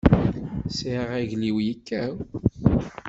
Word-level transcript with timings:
Sɛiɣ 0.77 1.09
aglim 1.19 1.55
yekkaw. 1.67 2.15